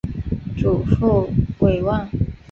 [0.57, 1.29] 祖父
[1.59, 2.09] 娄旺。